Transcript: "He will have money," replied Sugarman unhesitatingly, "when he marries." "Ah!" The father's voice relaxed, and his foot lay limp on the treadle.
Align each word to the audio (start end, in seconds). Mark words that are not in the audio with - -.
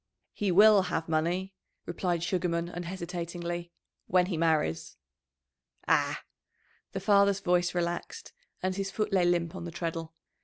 "He 0.33 0.51
will 0.51 0.81
have 0.89 1.07
money," 1.07 1.53
replied 1.85 2.23
Sugarman 2.23 2.69
unhesitatingly, 2.69 3.71
"when 4.07 4.25
he 4.25 4.35
marries." 4.35 4.97
"Ah!" 5.87 6.23
The 6.93 6.99
father's 6.99 7.39
voice 7.39 7.75
relaxed, 7.75 8.33
and 8.63 8.73
his 8.75 8.89
foot 8.89 9.13
lay 9.13 9.25
limp 9.25 9.53
on 9.53 9.65
the 9.65 9.71
treadle. 9.71 10.15